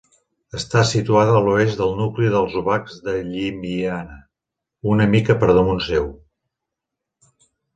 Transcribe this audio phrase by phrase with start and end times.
[0.59, 4.19] Està situada a l'oest del nucli dels Obacs de Llimiana,
[4.95, 6.09] una mica per damunt seu.